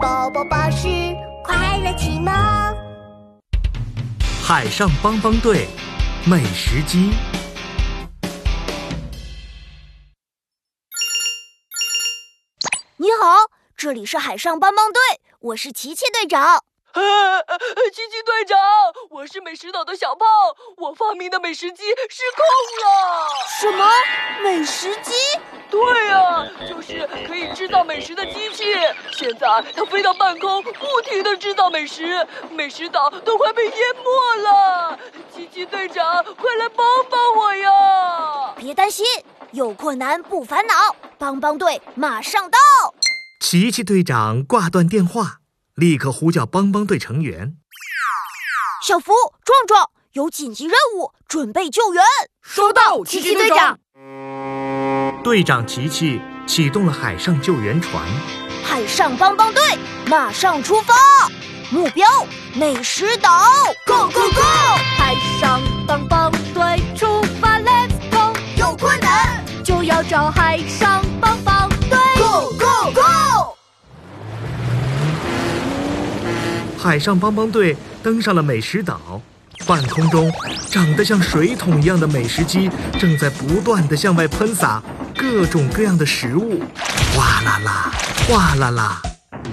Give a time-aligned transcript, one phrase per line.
[0.00, 0.88] 宝宝巴士
[1.44, 2.32] 快乐启蒙。
[4.42, 5.68] 海上帮帮队，
[6.24, 7.10] 美食机。
[12.96, 15.00] 你好，这里是海上帮帮队，
[15.40, 16.64] 我是琪琪队长。
[16.92, 18.58] 奇奇队长，
[19.10, 20.26] 我是美食岛的小胖，
[20.76, 22.42] 我发明的美食机失控
[22.82, 23.28] 了。
[23.60, 23.88] 什么
[24.42, 25.12] 美食机？
[25.70, 28.64] 对呀，就是可以制造美食的机器。
[29.12, 34.98] 现在它飞到半空，不停的制造美食，美食岛都快被淹没了。
[35.32, 38.54] 奇奇队长，快来帮帮我呀！
[38.56, 39.06] 别担心，
[39.52, 42.58] 有困难不烦恼，帮帮队马上到。
[43.38, 45.36] 奇奇队长挂断电话。
[45.74, 47.56] 立刻呼叫帮帮队成员。
[48.86, 49.12] 小福、
[49.44, 52.02] 壮壮有紧急任务，准备救援。
[52.42, 53.78] 收到，奇奇队长。
[55.22, 58.02] 队长琪琪启动了海上救援船。
[58.64, 59.62] 海上帮帮队
[60.06, 60.94] 马上出发，
[61.70, 62.06] 目标
[62.54, 63.42] 美食岛
[63.86, 64.42] ，Go Go Go！
[64.96, 68.38] 海上帮帮队出发，Let's go！
[68.56, 71.02] 有困难就要找海上
[76.82, 79.20] 海上帮帮队登上了美食岛，
[79.66, 80.32] 半空中
[80.70, 84.82] 长得像水桶一样的美食机正在不断地向外喷洒
[85.14, 86.62] 各种各样的食物，
[87.14, 87.92] 哗啦啦，
[88.26, 89.02] 哗啦啦，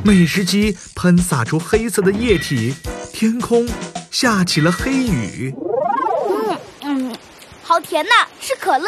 [0.06, 2.73] 美食机喷洒出黑色的液体，
[3.11, 3.67] 天空
[4.09, 5.53] 下起了黑雨。
[6.30, 7.16] 嗯嗯，
[7.62, 8.88] 好甜呐，是可乐。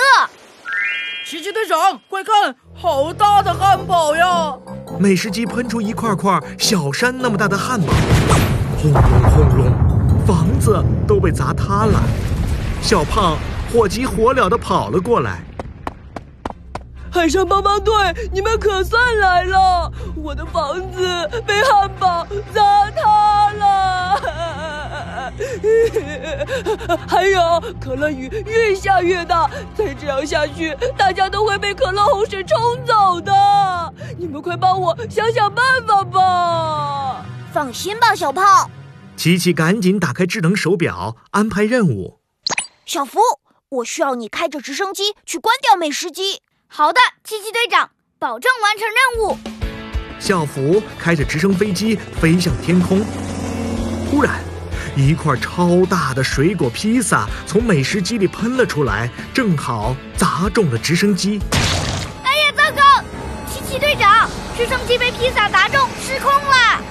[1.26, 4.58] 奇奇队长，快看，好大的汉堡呀！
[5.00, 7.88] 美食机喷出一块块小山那么大的汉堡，
[8.78, 9.72] 轰隆轰隆，
[10.28, 12.04] 房子都被砸塌了。
[12.82, 13.38] 小胖
[13.72, 15.40] 火急火燎地跑了过来。
[17.10, 17.94] 海上帮帮队，
[18.34, 19.90] 你们可算来了！
[20.18, 24.22] 我的房子被汉堡砸塌了，
[27.08, 27.42] 还有
[27.80, 33.32] 可乐雨越下越大，再这样下去，大家都会被可乐洪水冲走的。
[34.20, 37.26] 你们快帮我想想办法吧！
[37.54, 38.70] 放心吧，小胖。
[39.16, 42.20] 琪琪赶紧打开智能手表，安排任务。
[42.86, 43.22] 小福，
[43.70, 46.42] 我需要你开着直升机去关掉美食机。
[46.68, 49.38] 好的，七七队长，保证完成任务。
[50.20, 53.00] 小福开着直升飞机飞向天空，
[54.12, 54.44] 忽然，
[54.98, 61.40] 一块超大的水果披萨从美食机里喷了出来，正好砸中了直升机。
[62.26, 62.89] 哎呀，糟糕！
[63.80, 66.82] 队长，直升机被披萨砸中，失控了。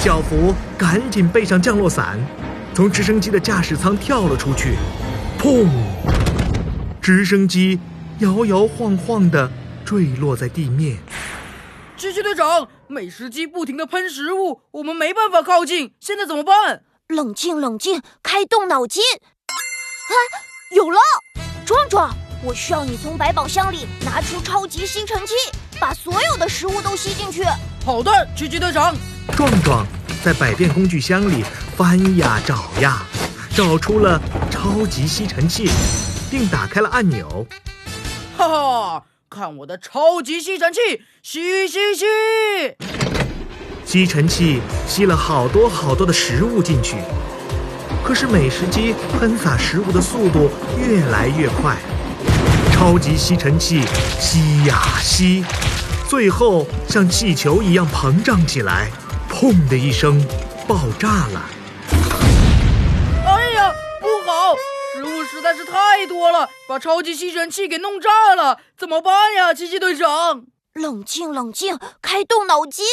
[0.00, 2.18] 小福赶紧背上降落伞，
[2.74, 4.76] 从直升机的驾驶舱跳了出去，
[5.38, 5.66] 砰！
[7.02, 7.78] 直升机。
[8.20, 9.48] 摇摇晃晃的
[9.84, 10.96] 坠落在地面。
[11.96, 16.82] 狙击队长，美食机不停的喷食物，我们没办法靠近，现在怎么办？
[17.06, 19.00] 冷静，冷静，开动脑筋。
[19.46, 19.54] 啊，
[20.74, 20.98] 有了！
[21.64, 22.12] 壮壮，
[22.42, 25.34] 我需要你从百宝箱里拿出超级吸尘器，
[25.80, 27.44] 把所有的食物都吸进去。
[27.84, 28.94] 好的，奇奇队长。
[29.36, 29.86] 壮壮
[30.24, 31.44] 在百变工具箱里
[31.76, 33.02] 翻呀找呀，
[33.54, 35.68] 找出了超级吸尘器，
[36.30, 37.46] 并打开了按钮。
[38.36, 40.80] 哈哈，看我的超级吸尘器，
[41.22, 42.04] 吸吸吸！
[43.84, 46.96] 吸尘器吸了好多好多的食物进去，
[48.04, 51.76] 可是美食机喷洒食物的速度越来越快，
[52.78, 53.82] 超级吸尘器
[54.20, 55.44] 吸呀吸，
[56.08, 58.88] 最后像气球一样膨胀起来，
[59.28, 60.24] 砰的一声，
[60.68, 61.50] 爆炸了。
[63.26, 64.54] 哎呀，不好！
[64.94, 70.44] 食物实在是太多了，把超级吸尘器给弄炸了，怎么办呀，奇奇队长？
[70.74, 72.84] 冷静，冷静，开动脑筋。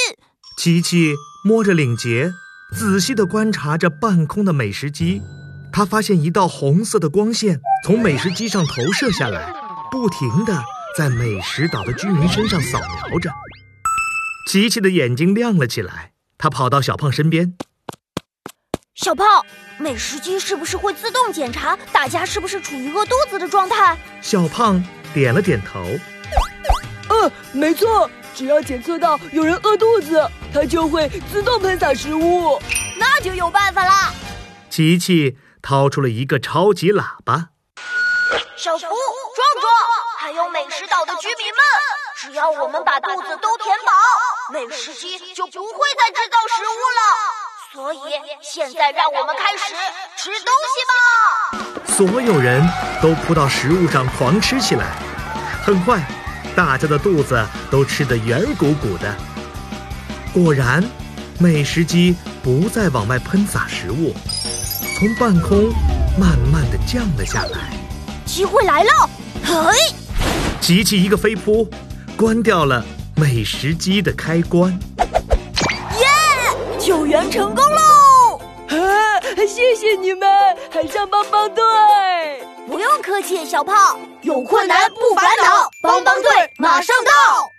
[0.58, 1.14] 琪琪
[1.44, 2.34] 摸着领结，
[2.76, 5.22] 仔细地观察着半空的美食机。
[5.72, 9.54] 他发现一道红色的光线从美食机上投射下来，
[9.96, 10.62] 不停地
[10.98, 13.32] 在美食岛的居民身上扫描着。
[14.46, 17.54] 琪琪的眼睛亮了起来，他跑到小胖身边。
[18.94, 19.26] 小胖，
[19.78, 23.98] 美食机是不是会自动检查大家是不是处于饿肚子的状态？
[24.22, 24.84] 小胖
[25.14, 25.82] 点了点头。
[27.10, 30.22] 嗯，没错，只要检测到有人饿肚子，
[30.54, 32.62] 它就会自动喷洒食物。
[33.00, 34.14] 那就有办法啦！
[34.70, 37.52] 琪琪掏出了一个超级喇叭。
[38.56, 38.96] 小福、壮壮，
[40.18, 41.58] 还有美食岛的居民们，
[42.18, 43.92] 只要我们把肚子都填饱，
[44.52, 47.02] 美食机就不会再制造食物了。
[47.74, 48.00] 所以
[48.42, 49.74] 现在让我们开始
[50.16, 51.94] 吃东西吧！
[51.94, 52.66] 所有人
[53.02, 54.96] 都扑到食物上狂吃起来。
[55.64, 56.00] 很快，
[56.56, 59.14] 大家的肚子都吃得圆鼓鼓的。
[60.34, 60.84] 果然，
[61.40, 64.16] 美食机不再往外喷洒食物，
[64.98, 65.70] 从半空
[66.18, 67.85] 慢慢的降了下来。
[68.36, 69.10] 机会来了！
[69.46, 69.74] 嘿，
[70.60, 71.70] 琪琪一个飞扑，
[72.18, 72.84] 关掉了
[73.16, 74.78] 美食机的开关。
[75.98, 76.06] 耶！
[76.78, 78.38] 救援成功喽！
[78.68, 80.28] 啊，谢谢你们，
[80.70, 81.64] 海上帮帮队！
[82.68, 87.55] 不用客气，小胖，有困难不烦恼，帮帮队马上到。